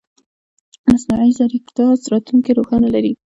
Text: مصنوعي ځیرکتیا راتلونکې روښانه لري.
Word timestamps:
مصنوعي 0.89 1.31
ځیرکتیا 1.37 1.87
راتلونکې 2.11 2.51
روښانه 2.57 2.87
لري. 2.95 3.11